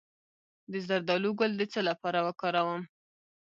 د 0.71 0.73
زردالو 0.87 1.31
ګل 1.39 1.51
د 1.57 1.61
څه 1.73 1.79
لپاره 1.89 2.19
وکاروم؟ 2.27 2.81